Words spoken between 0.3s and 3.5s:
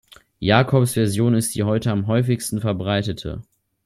Jacobs’ Version ist die heute am häufigsten verbreitete.